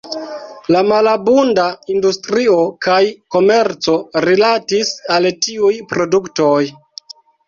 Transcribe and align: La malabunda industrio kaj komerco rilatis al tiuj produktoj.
La 0.75 0.79
malabunda 0.91 1.65
industrio 1.95 2.55
kaj 2.85 3.01
komerco 3.35 3.95
rilatis 4.29 4.89
al 5.17 5.29
tiuj 5.47 5.71
produktoj. 5.93 6.63